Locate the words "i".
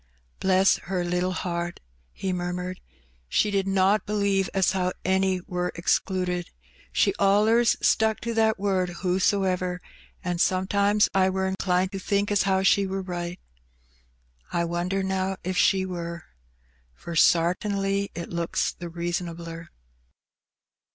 11.13-11.29, 14.51-14.65